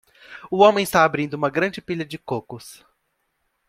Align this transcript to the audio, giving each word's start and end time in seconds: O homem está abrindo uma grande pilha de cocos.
O 0.49 0.63
homem 0.63 0.83
está 0.83 1.03
abrindo 1.05 1.35
uma 1.35 1.47
grande 1.51 1.79
pilha 1.79 2.03
de 2.03 2.17
cocos. 2.17 2.83